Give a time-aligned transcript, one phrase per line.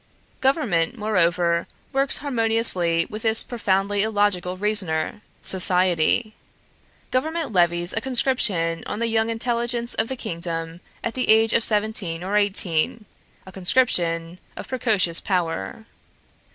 [0.39, 6.33] Government, moreover, works harmoniously with this profoundly illogical reasoner Society.
[7.11, 11.63] Government levies a conscription on the young intelligence of the kingdom at the age of
[11.63, 13.05] seventeen or eighteen,
[13.45, 15.85] a conscription of precocious power.